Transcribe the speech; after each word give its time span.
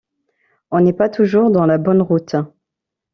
On 0.71 0.79
n’est 0.81 0.93
pas 0.93 1.09
toujours 1.09 1.51
dans 1.51 1.67
la 1.67 1.77
bonne 1.77 2.01
route. 2.01 2.35